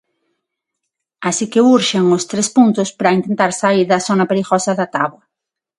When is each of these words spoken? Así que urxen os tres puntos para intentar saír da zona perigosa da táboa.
Así 1.29 1.45
que 1.51 1.63
urxen 1.75 2.05
os 2.17 2.23
tres 2.31 2.47
puntos 2.55 2.89
para 2.97 3.15
intentar 3.17 3.51
saír 3.61 3.85
da 3.91 4.03
zona 4.07 4.29
perigosa 4.31 4.71
da 4.79 4.87
táboa. 4.95 5.23